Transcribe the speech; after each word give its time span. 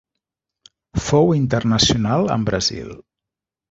Fou 1.09 1.31
internacional 1.41 2.29
amb 2.41 2.53
Brasil. 2.53 2.95